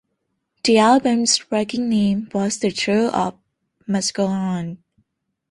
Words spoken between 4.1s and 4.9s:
Go On".